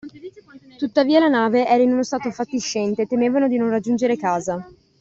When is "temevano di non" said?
3.05-3.69